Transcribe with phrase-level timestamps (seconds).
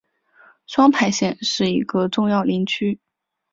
[0.65, 2.99] 双牌县是一个重要林区。